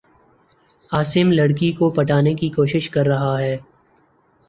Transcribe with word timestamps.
عاصم 0.91 1.31
لڑ 1.31 1.47
کی 1.51 1.71
کو 1.71 1.89
پٹانے 1.91 2.33
کی 2.35 2.49
کو 2.49 2.65
شش 2.67 2.89
کر 2.89 3.07
رہا 3.07 3.37
ہے 3.39 3.57